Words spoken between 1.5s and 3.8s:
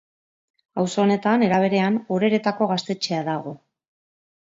berean, Oreretako gaztetxea dago.